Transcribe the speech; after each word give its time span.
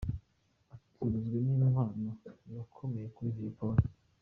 Atunzwe 0.75 1.37
n’impano 1.45 2.09
yakomoye 2.57 3.07
kuri 3.15 3.29
Jay 3.37 3.51
Polly. 3.57 3.83